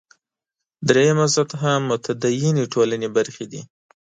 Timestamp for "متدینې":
1.89-2.65